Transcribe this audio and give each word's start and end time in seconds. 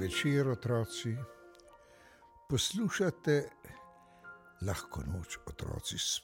Večer, 0.00 0.48
otroci. 0.48 1.16
Poslušate 2.48 3.50
lahko 4.62 5.02
noč, 5.04 5.36
otroci 5.46 5.98
s 5.98 6.22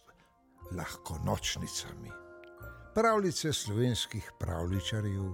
lahko 0.72 1.18
nočnicami. 1.24 2.10
Pravljice 2.94 3.52
slovenskih 3.52 4.30
pravličarjev, 4.40 5.28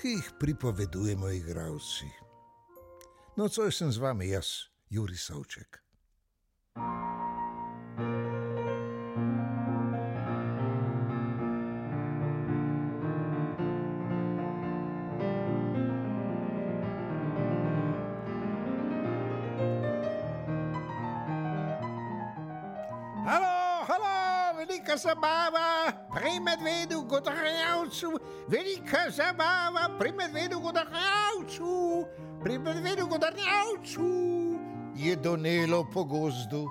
ki 0.00 0.08
jih 0.08 0.32
pripovedujemo 0.40 1.30
igravci. 1.30 2.10
Nocoj 3.36 3.72
sem 3.72 3.92
z 3.92 4.02
vami 4.02 4.28
jaz, 4.28 4.50
Juri 4.90 5.16
Savček. 5.16 5.78
Zabava, 25.02 25.92
pri 26.14 26.40
medvedu 26.40 27.02
godrnjavcu, 27.08 28.12
velika 28.48 29.10
zabava, 29.10 29.88
pri 29.98 30.12
medvedu 30.12 30.60
godrnjavcu, 30.60 32.04
pri 32.42 32.58
medvedu 32.58 33.06
godrnjavcu. 33.06 34.10
Je 34.94 35.16
donelo 35.16 35.84
po 35.92 36.04
gozdu. 36.04 36.68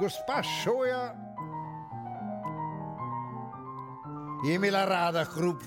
Gospa 0.00 0.42
Šoja 0.42 1.14
je 4.44 4.54
imela 4.54 4.84
rada 4.84 5.24
hrup, 5.24 5.62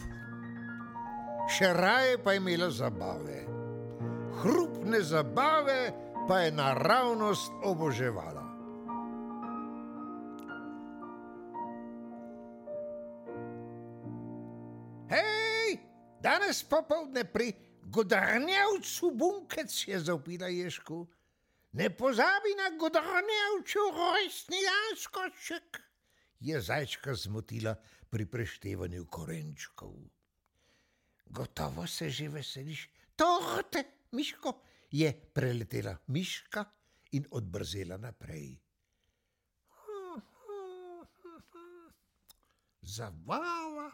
še 1.50 1.74
raje 1.74 2.18
pa 2.24 2.36
je 2.36 2.42
imela 2.44 2.70
zabave. 2.70 3.40
Hrupne 4.42 5.02
zabave 5.02 5.80
pa 6.28 6.40
je 6.40 6.52
naravnost 6.52 7.52
oboževala. 7.64 8.47
Danes 16.48 16.64
popovdne 16.64 17.26
pri 17.34 17.54
godrnjavcu 17.84 19.12
bunkec 19.12 19.88
je 19.88 20.00
zaupila 20.00 20.48
Ješku. 20.48 21.08
Ne 21.72 21.90
pozabi 21.90 22.54
na 22.56 22.78
godrnjavču 22.80 23.84
rojstni 23.92 24.58
dan 24.64 24.96
skoček. 24.96 25.82
Je 26.40 26.62
zajčka 26.62 27.16
zmotila 27.16 27.76
pri 28.10 28.26
preštevanju 28.26 29.06
korenčkov. 29.06 29.94
Gotovo 31.26 31.88
se 31.88 32.10
že 32.10 32.30
veseliš. 32.30 32.90
Torte, 33.16 33.84
Miško, 34.12 34.62
Je 34.92 35.12
preletela 35.34 35.98
miška 36.08 36.64
in 37.12 37.26
odbrzela 37.32 37.98
naprej. 37.98 38.56
Zabava, 42.82 43.92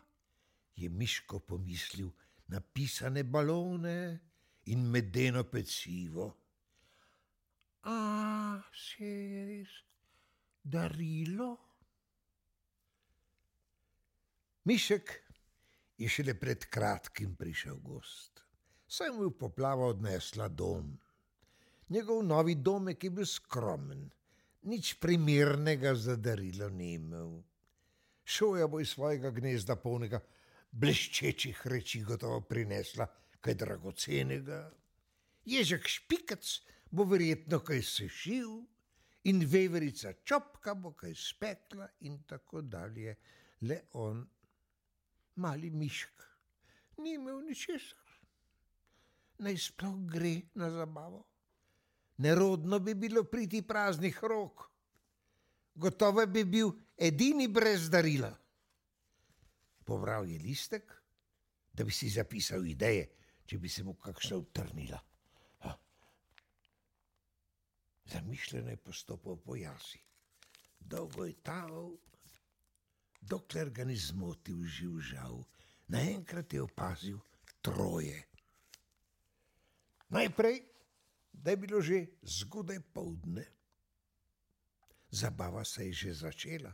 je 0.75 0.90
Miško 0.90 1.40
pomislil 1.40 2.12
na 2.48 2.59
pisane 2.62 3.24
balone 3.24 4.20
in 4.64 4.86
medeno 4.90 5.44
pecivo. 5.44 6.38
A 7.84 8.62
se 8.72 9.06
je 9.06 9.46
res 9.46 9.72
darilo? 10.64 11.58
Mišek 14.64 15.12
je 15.98 16.09
šele 16.09 16.34
pred 16.40 16.66
kratkim 16.72 17.36
prišel 17.36 17.80
gost. 17.84 18.44
Saj 18.88 19.12
mu 19.12 19.24
je 19.28 19.38
poplava 19.40 19.90
odnesla 19.92 20.48
dom. 20.48 20.94
Njegov 21.90 22.24
novi 22.24 22.56
domek 22.56 23.04
je 23.04 23.10
bil 23.10 23.25
skromen, 23.25 24.06
nič 24.64 24.94
primernega 24.94 25.96
za 25.96 26.16
darilo 26.16 26.70
ni 26.70 26.94
imel. 26.94 27.42
Šoja 28.24 28.68
bo 28.68 28.80
iz 28.80 28.94
svojega 28.96 29.31
gnezda 29.31 29.75
polnega 29.75 30.20
bleščečih 30.74 31.62
reči 31.70 32.02
gotovo 32.02 32.42
prinesla 32.50 33.06
kaj 33.44 33.56
dragocenega. 33.62 34.60
Ježek 35.46 35.88
špikac 35.88 36.48
bo 36.90 37.06
verjetno 37.10 37.60
kaj 37.66 37.82
sešil 37.86 38.56
in 39.30 39.44
veverica 39.50 40.14
čopka 40.26 40.74
bo 40.74 40.94
kaj 40.98 41.14
spekla 41.16 41.88
in 42.08 42.24
tako 42.28 42.62
dalje. 42.62 43.16
Le 43.64 43.80
on, 43.94 44.26
mali 45.40 45.70
mišk, 45.70 46.24
ni 46.98 47.16
imel 47.16 47.40
ničesar. 47.46 48.00
Naj 49.44 49.58
sploh 49.58 49.96
gre 50.08 50.36
na 50.56 50.70
zabavo. 50.72 51.24
Nerodno 52.18 52.80
bi 52.80 52.94
bilo 52.94 53.24
priti 53.24 53.62
praznih 53.62 54.20
rok. 54.24 54.70
Gotovo 55.76 56.26
bi 56.28 56.44
bil 56.44 56.70
edini 56.98 57.48
brez 57.48 57.90
darila. 57.90 58.30
Pobral 59.86 60.30
je 60.30 60.40
listek, 60.40 60.94
da 61.74 61.84
bi 61.84 61.92
si 61.92 62.10
zapisal 62.10 62.66
ideje, 62.66 63.10
če 63.46 63.58
bi 63.60 63.70
se 63.70 63.84
mu 63.84 63.94
kakšna 63.94 64.38
utrnila. 64.38 65.00
Zamišljeno 68.06 68.70
je 68.70 68.78
postopal 68.78 69.38
po 69.38 69.56
jasi. 69.56 70.00
Dolgo 70.80 71.26
je 71.26 71.34
taval, 71.34 71.96
dokler 73.22 73.70
ga 73.70 73.84
ni 73.84 73.96
zmotil 73.96 74.64
živ 74.64 75.00
žal. 75.00 75.44
Naenkrat 75.88 76.54
je 76.54 76.62
opazil 76.62 77.20
troje. 77.62 78.24
Najprej, 80.10 80.62
da 81.34 81.52
je 81.52 81.58
bilo 81.58 81.82
že 81.82 82.06
zgodaj 82.22 82.80
povdne. 82.94 83.46
Zabava 85.10 85.66
se 85.66 85.88
je 85.88 85.94
že 85.94 86.14
začela. 86.14 86.74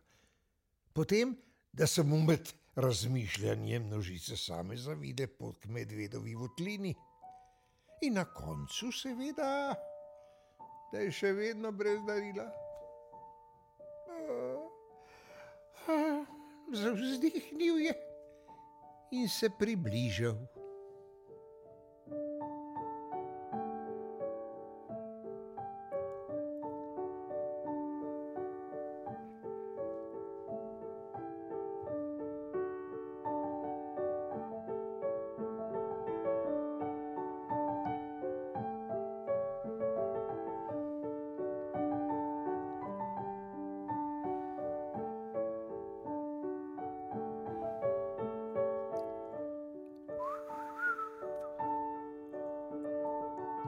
Potem, 0.94 1.38
da 1.80 1.88
so 1.88 2.04
mu 2.04 2.18
med 2.18 2.54
razmišljanjem 2.76 3.88
nožice 3.90 4.38
same 4.38 4.78
zavide 4.78 5.28
pot 5.28 5.60
k 5.64 5.70
medvedovi 5.70 6.36
votlini. 6.36 6.96
In 8.02 8.14
na 8.14 8.26
koncu, 8.26 8.92
seveda, 8.92 9.76
da 10.92 11.00
je 11.00 11.12
še 11.12 11.32
vedno 11.32 11.72
brez 11.72 12.04
darila. 12.08 12.50
Zavzdihnil 16.84 17.80
je 17.88 17.96
in 19.12 19.30
se 19.30 19.50
približal. 19.60 20.36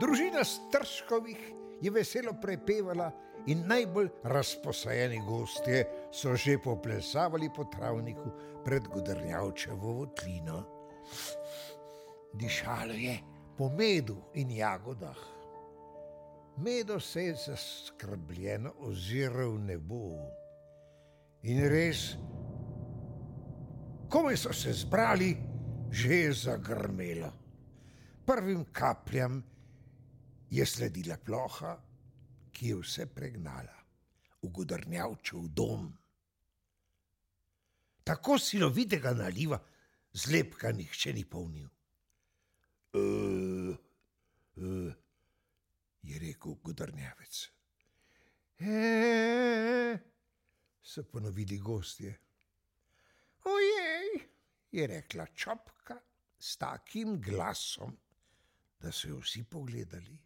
Družina 0.02 0.42
Strškovih 0.42 1.38
je 1.78 1.90
veselo 1.94 2.32
prepevala 2.42 3.12
in 3.46 3.60
najbolj 3.70 4.08
razposajeni 4.24 5.20
gostje 5.22 5.84
so 6.10 6.34
že 6.34 6.56
poplesavali 6.58 7.46
po 7.54 7.64
travniku 7.70 8.32
pred 8.64 8.88
Godrnjavčevo 8.90 9.92
votlino. 10.00 10.64
Dišalo 12.34 12.96
je 12.98 13.14
po 13.54 13.68
medu 13.70 14.16
in 14.34 14.50
jagodah. 14.50 15.18
Medo 16.58 16.98
se 17.00 17.24
je 17.24 17.34
zaskrbljeno 17.34 18.74
oziral 18.78 19.54
v 19.54 19.60
nebo. 19.70 20.18
In 21.42 21.62
res, 21.70 22.16
komaj 24.10 24.36
so 24.36 24.52
se 24.52 24.72
zbrali, 24.72 25.36
že 25.90 26.26
je 26.26 26.32
zagrmelo. 26.32 27.30
Prvim 28.26 28.66
kapljam 28.72 29.42
je 30.52 30.66
sledila 30.66 31.16
ploha, 31.16 31.72
ki 32.52 32.68
je 32.68 32.78
vse 32.82 33.06
pregnala 33.08 33.76
v 34.42 34.48
godrnjavčev 34.52 35.46
dom. 35.48 35.86
Tako 38.04 38.36
silovitega 38.38 39.14
naliva 39.16 39.56
zlepka 40.12 40.72
nihče 40.76 41.12
ni 41.16 41.24
polnil. 41.24 41.68
Uh, 42.92 43.72
uh, 44.60 44.92
je 46.02 46.18
rekel 46.18 46.58
godrnjavec. 46.60 47.38
E, 48.58 49.98
so 50.82 51.04
ponovili 51.04 51.58
gostje. 51.58 52.12
Ojej, 53.44 54.28
je 54.72 54.86
rekla 54.86 55.26
čopka 55.26 55.96
s 56.38 56.56
takim 56.56 57.16
glasom, 57.20 57.96
da 58.80 58.92
so 58.92 59.08
jo 59.08 59.22
vsi 59.22 59.44
pogledali. 59.44 60.18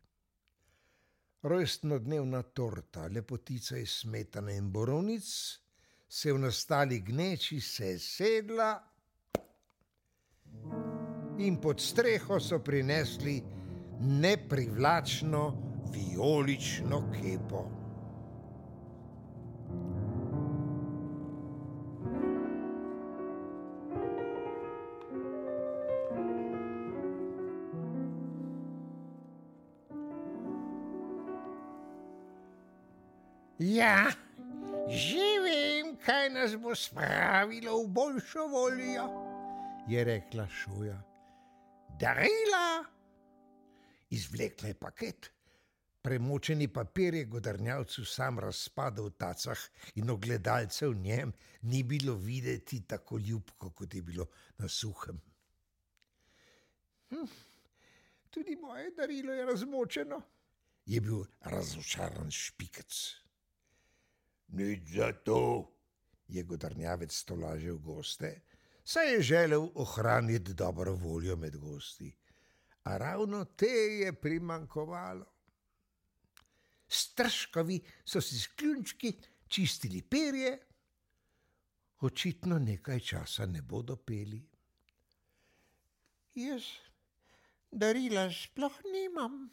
Rojstnodnevna 1.46 2.42
torta, 2.42 3.06
lepotica 3.06 3.76
iz 3.78 3.90
smetane 4.00 4.56
in 4.56 4.70
borovnic, 4.72 5.26
se 6.08 6.32
v 6.32 6.38
nastali 6.38 7.00
gneči 7.00 7.60
se 7.60 7.98
sedla 7.98 8.72
in 11.38 11.60
pod 11.60 11.80
streho 11.80 12.40
so 12.40 12.58
prinesli 12.58 13.42
neprivlačno 14.00 15.44
vijolično 15.92 17.12
kepo. 17.12 17.75
Ja, 33.66 34.12
že 34.86 35.26
vem, 35.42 35.96
kaj 35.98 36.28
nas 36.30 36.52
bo 36.54 36.70
spravilo 36.78 37.80
v 37.82 37.88
boljšo 37.90 38.44
voljo, 38.46 39.06
je 39.90 40.04
rekla 40.04 40.44
šuja. 40.46 40.94
Darila! 41.98 42.84
Izvlekla 44.10 44.68
je 44.68 44.78
paket. 44.78 45.32
Premočeni 46.02 46.68
papir 46.68 47.14
je 47.14 47.24
godrnjavcu 47.24 48.04
sam 48.04 48.38
razpadel 48.38 49.10
v 49.10 49.16
tacah 49.18 49.66
in 49.98 50.14
ogledalcev 50.14 50.94
v 50.94 51.02
njem 51.02 51.34
ni 51.62 51.82
bilo 51.82 52.14
videti 52.14 52.84
tako 52.86 53.18
ljubko, 53.18 53.70
kot 53.70 53.94
je 53.94 54.02
bilo 54.02 54.28
na 54.58 54.68
suhem. 54.68 55.18
Hm, 57.10 57.26
tudi 58.30 58.56
moje 58.56 58.90
darilo 58.94 59.32
je 59.32 59.44
razmočeno, 59.44 60.22
je 60.86 61.00
bil 61.00 61.24
razočaran 61.40 62.30
špikec. 62.30 63.25
Nič 64.48 64.94
za 64.96 65.12
to, 65.12 65.72
je 66.28 66.42
godrnjavec 66.42 67.24
tolažil 67.24 67.78
goste, 67.78 68.42
saj 68.84 69.12
je 69.12 69.22
želel 69.22 69.68
ohraniti 69.74 70.54
dobro 70.54 70.94
voljo 70.94 71.36
med 71.36 71.56
gosti. 71.56 72.16
A 72.84 72.96
ravno 72.96 73.44
te 73.44 73.66
je 74.00 74.12
primankovalo. 74.12 75.26
Strškovi 76.88 77.80
so 78.04 78.20
si 78.20 78.38
s 78.38 78.46
kljunčki 78.46 79.12
čistili 79.48 80.02
perje, 80.02 80.58
očitno 82.00 82.58
nekaj 82.58 83.00
časa 83.00 83.46
ne 83.46 83.62
bodo 83.62 83.96
peli. 83.96 84.46
Jaz 86.34 86.62
darila 87.70 88.30
sploh 88.30 88.72
nimam, 88.92 89.50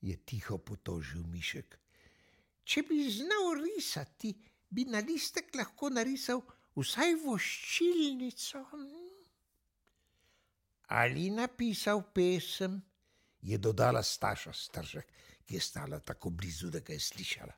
je 0.00 0.16
tiho 0.16 0.58
potožil 0.58 1.26
Mišek. 1.26 1.78
Če 2.66 2.82
bi 2.82 3.04
znal 3.14 3.52
risati, 3.60 4.32
bi 4.74 4.84
na 4.90 4.98
listek 4.98 5.54
lahko 5.54 5.90
narisal 5.94 6.42
vsaj 6.74 7.14
voščilnico. 7.22 8.62
Ali 10.98 11.30
napisal 11.30 12.02
pesem, 12.14 12.80
je 13.46 13.58
dodala 13.58 14.02
Staša 14.02 14.52
Stržek, 14.52 15.12
ki 15.46 15.54
je 15.54 15.60
stala 15.62 16.00
tako 16.00 16.30
blizu, 16.30 16.70
da 16.70 16.82
ga 16.82 16.92
je 16.92 17.00
slišala. 17.00 17.54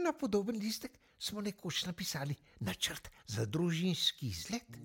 Na 0.00 0.12
podoben 0.12 0.56
listek 0.60 0.96
smo 1.18 1.40
nekoč 1.40 1.84
napisali 1.84 2.36
načrt 2.60 3.08
za 3.26 3.44
družinski 3.44 4.28
izlet. 4.28 4.80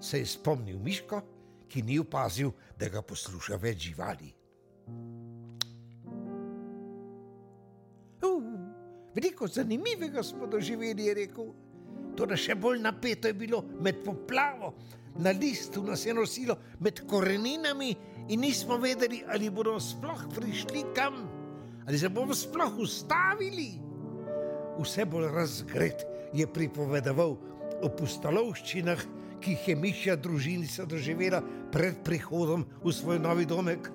Se 0.00 0.20
je 0.20 0.26
spomnil 0.26 0.78
Miško, 0.78 1.20
ki 1.68 1.82
ni 1.82 1.98
opazil, 1.98 2.52
da 2.78 2.88
ga 2.88 3.02
posluša 3.02 3.56
več 3.60 3.88
živali. 3.88 4.32
Veliko 9.16 9.46
zanimivega 9.48 10.22
smo 10.22 10.46
doživeli, 10.46 11.08
je 11.08 11.14
rekel. 11.14 11.48
Toda 12.16 12.36
še 12.36 12.54
bolj 12.54 12.82
napeto 12.84 13.28
je 13.28 13.36
bilo 13.36 13.62
med 13.80 14.02
poplavo, 14.04 14.74
na 15.20 15.32
listu 15.32 15.82
nas 15.84 16.04
je 16.04 16.12
nosilo 16.14 16.56
med 16.84 17.00
koreninami 17.08 17.94
in 18.28 18.40
nismo 18.44 18.76
vedeli, 18.80 19.22
ali 19.28 19.48
bodo 19.50 19.78
sploh 19.80 20.26
prišli 20.36 20.84
kam, 20.96 21.22
ali 21.86 21.98
se 21.98 22.08
bomo 22.12 22.36
sploh 22.36 22.76
ustavili. 22.84 23.70
Vse 24.76 25.08
bolj 25.08 25.30
razgret 25.32 26.04
je 26.36 26.44
pripovedoval 26.44 27.36
o 27.80 27.92
pustolovščinah, 27.96 29.00
ki 29.40 29.56
jih 29.56 29.68
je 29.68 29.76
mišja 29.80 30.16
družinica 30.20 30.84
doživela 30.88 31.40
pred 31.72 31.96
prihodom 32.04 32.64
v 32.84 32.92
svoj 32.92 33.20
novi 33.20 33.48
domek. 33.48 33.88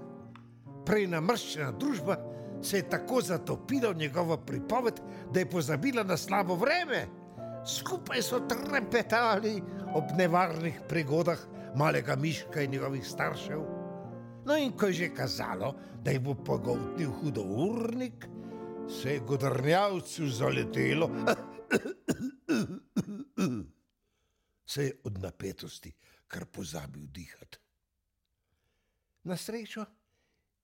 Prej 0.86 1.10
namrščena 1.14 1.74
družba 1.78 2.18
se 2.62 2.78
je 2.78 2.90
tako 2.90 3.22
zatopila 3.22 3.92
v 3.92 3.98
njegovo 3.98 4.38
pripoved, 4.38 5.00
da 5.34 5.40
je 5.40 5.50
pozabila 5.50 6.04
na 6.04 6.18
slabo 6.18 6.56
vreme. 6.56 7.08
Skupaj 7.66 8.22
so 8.22 8.40
trepetali 8.40 9.62
ob 9.94 10.04
nevarnih 10.18 10.82
prigodah 10.90 11.40
malega 11.76 12.16
Miška 12.16 12.62
in 12.62 12.72
njegovih 12.72 13.08
staršev. 13.08 13.62
No, 14.46 14.58
in 14.58 14.72
ko 14.78 14.86
je 14.86 14.94
že 14.94 15.14
kazalo, 15.14 15.76
da 16.04 16.12
je 16.12 16.20
bo 16.20 16.34
pogotnil 16.34 17.12
hudo 17.12 17.42
urnik, 17.42 18.26
se 18.90 19.14
je 19.14 19.20
godrnjavcu 19.20 20.28
zaletelo, 20.28 21.10
se 24.66 24.84
je 24.84 24.94
od 25.04 25.22
napetosti 25.22 25.94
kar 26.28 26.46
pozabil 26.46 27.08
dihati. 27.08 27.58
Na 29.24 29.38
srečo 29.38 29.86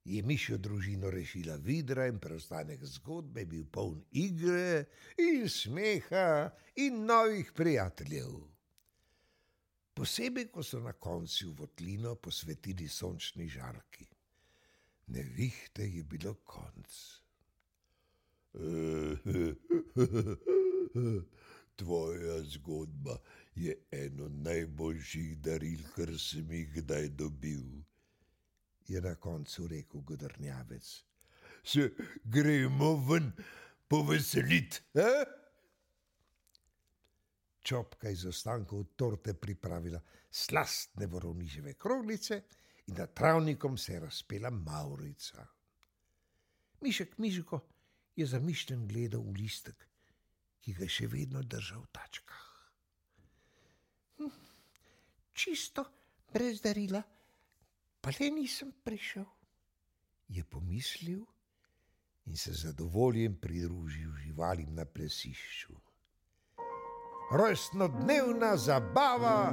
je 0.08 0.24
mišjo 0.24 0.58
družino 0.58 1.10
rešila 1.12 1.56
vidra 1.56 2.08
in 2.08 2.20
preostanek 2.24 2.86
zgodbe 2.86 3.46
bil 3.46 3.66
poln 3.72 4.04
igre 4.12 4.86
in 5.20 5.50
smeha 5.52 6.52
in 6.76 7.06
novih 7.06 7.52
prijateljev. 7.56 8.32
Posebej, 9.98 10.48
ko 10.54 10.64
so 10.64 10.80
na 10.80 10.94
koncu 10.94 11.52
votlino 11.58 12.16
posvetili 12.16 12.88
sončni 12.88 13.50
žarki. 13.50 14.06
Nevihte 15.08 15.84
je 15.84 16.04
bilo 16.04 16.34
konc. 16.46 16.88
Tvoja 21.78 22.44
zgodba 22.44 23.18
je 23.56 23.76
eno 23.92 24.30
najboljših 24.30 25.38
daril, 25.42 25.80
kar 25.96 26.20
sem 26.20 26.52
jih 26.52 26.70
kdaj 26.80 27.10
dobil 27.10 27.64
je 28.88 29.02
na 29.02 29.16
koncu 29.16 29.68
rekel 29.68 30.02
Godrnjavec. 30.02 31.04
Se 31.64 31.92
gremo 32.24 32.96
ven 33.10 33.32
poveseliti. 33.88 34.82
Eh? 34.94 35.26
Čopka 37.62 38.10
iz 38.10 38.26
ostankov 38.26 38.84
torte 38.96 39.34
pripravila 39.34 40.00
slastne 40.32 41.08
vorovniževe 41.08 41.74
kroglice 41.74 42.42
in 42.88 42.96
na 42.96 43.08
travnikom 43.08 43.78
se 43.78 43.94
je 43.94 44.00
razpela 44.00 44.50
Maurica. 44.50 45.48
Mišek 46.82 47.18
Mižiko 47.18 47.60
je 48.16 48.26
zamišljen 48.26 48.88
gledal 48.88 49.22
v 49.22 49.34
listek, 49.42 49.88
ki 50.62 50.74
ga 50.74 50.84
je 50.84 50.90
še 50.90 51.08
vedno 51.08 51.42
držal 51.44 51.84
v 51.84 51.92
tačkah. 51.92 52.46
Hm, 54.18 54.32
čisto 55.34 55.86
brez 56.34 56.62
darila 56.62 57.04
pa 58.08 58.14
le 58.24 58.30
nisem 58.32 58.72
prišel, 58.88 59.26
je 60.32 60.44
pomislil 60.44 61.26
in 62.26 62.36
se 62.36 62.54
zadovoljen 62.54 63.36
pridružil 63.36 64.16
živalim 64.24 64.76
na 64.76 64.86
plesišču. 64.86 65.76
Rojstnodnevna 67.32 68.56
zabava 68.58 69.52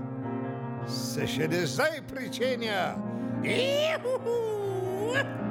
se 0.87 1.27
še 1.27 1.49
ne 1.49 1.67
zdaj 1.67 2.07
pričenja. 2.07 2.95
Juhu! 3.43 5.44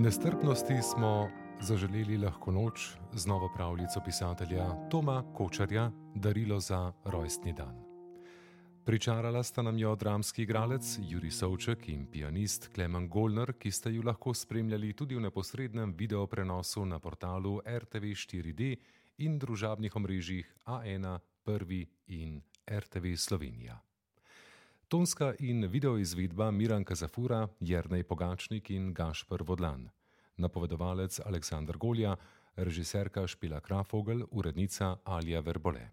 Nestrpnosti 0.00 0.74
smo 0.82 1.28
zaželeli 1.60 2.16
lahko 2.18 2.52
noč 2.52 2.80
z 3.12 3.26
novo 3.26 3.50
pravljico 3.54 4.00
pisatelja 4.04 4.88
Toma 4.90 5.24
Kočarja 5.34 5.90
Darilo 6.14 6.60
za 6.60 6.92
rojstni 7.04 7.52
dan. 7.52 7.84
Pričarala 8.84 9.42
sta 9.42 9.62
nam 9.62 9.78
jo 9.78 9.96
dramski 9.96 10.42
igralec 10.42 10.98
Juri 11.08 11.30
Sovček 11.30 11.88
in 11.88 12.06
pianist 12.06 12.70
Klemen 12.74 13.08
Golner, 13.08 13.52
ki 13.52 13.70
ste 13.70 13.92
ju 13.92 14.02
lahko 14.02 14.34
spremljali 14.34 14.92
tudi 14.92 15.14
v 15.14 15.20
neposrednem 15.20 15.92
videoprenosu 15.98 16.84
na 16.84 16.98
portalu 16.98 17.60
RTV 17.66 18.04
4D 18.04 18.76
in 19.18 19.38
družabnih 19.38 19.96
omrežjih 19.96 20.54
A1, 20.66 21.18
Prvi 21.44 21.86
in 22.06 22.40
RTV 22.70 23.16
Slovenija. 23.16 23.89
Tonska 24.90 25.34
in 25.38 25.70
videoizvedba 25.70 26.50
Miranka 26.50 26.94
Zafura, 26.94 27.48
Jrnej 27.60 28.02
Pogačnik 28.02 28.70
in 28.70 28.90
Gašpr 28.94 29.42
Vodlan. 29.46 29.90
Napovedovalec 30.36 31.20
Aleksandr 31.26 31.76
Golja, 31.78 32.16
režiserka 32.56 33.26
Špila 33.26 33.60
Krafogel, 33.60 34.26
urednica 34.30 34.96
Alja 35.04 35.40
Verbole. 35.40 35.90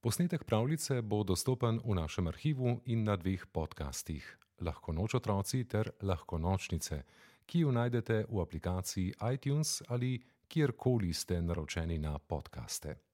Posnetek 0.00 0.44
pravljice 0.44 1.02
bo 1.02 1.24
dostopen 1.24 1.80
v 1.84 1.94
našem 1.94 2.26
arhivu 2.26 2.80
in 2.86 3.02
na 3.04 3.16
dveh 3.16 3.46
podcastih: 3.52 4.38
Lahko 4.60 4.92
noč 4.92 5.14
otroci 5.14 5.64
ter 5.64 5.90
Lahko 6.02 6.38
nočnice, 6.38 7.02
ki 7.46 7.66
jo 7.66 7.72
najdete 7.72 8.24
v 8.30 8.40
aplikaciji 8.40 9.14
iTunes 9.34 9.82
ali 9.88 10.22
kjerkoli 10.48 11.12
ste 11.12 11.42
naročeni 11.42 11.98
na 11.98 12.18
podkaste. 12.18 13.07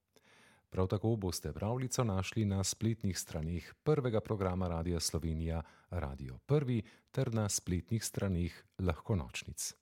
Prav 0.75 0.87
tako 0.87 1.17
boste 1.17 1.53
pravljico 1.53 2.05
našli 2.05 2.45
na 2.45 2.65
spletnih 2.65 3.19
straneh 3.19 3.75
prvega 3.83 4.21
programa 4.21 4.69
Radia 4.69 5.01
Slovenija, 5.01 5.63
Radio 5.91 6.39
1 6.49 6.83
ter 7.11 7.35
na 7.35 7.49
spletnih 7.49 8.05
straneh 8.05 8.65
Lahko 8.79 9.17
nočnic. 9.17 9.75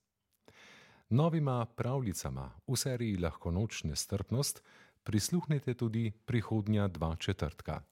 Novima 1.08 1.66
pravljicama 1.66 2.52
v 2.66 2.76
seriji 2.76 3.16
Lahko 3.16 3.50
noč 3.50 3.84
nestrpnost 3.84 4.62
prisluhnite 5.02 5.74
tudi 5.74 6.12
prihodnja 6.24 6.88
dva 6.88 7.16
četrtka. 7.16 7.82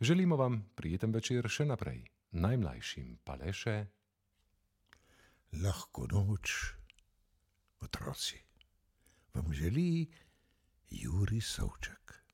Želimo 0.00 0.36
vam 0.36 0.70
prijeten 0.74 1.12
večer 1.12 1.48
še 1.48 1.66
naprej, 1.66 2.04
najmlajšim 2.30 3.18
pa 3.24 3.34
le 3.42 3.52
še. 3.52 3.86
Lahko 5.64 6.06
noč, 6.12 6.54
otroci, 7.80 8.38
vam 9.34 9.52
želi 9.52 10.06
Juri 10.90 11.40
Savček. 11.40 12.25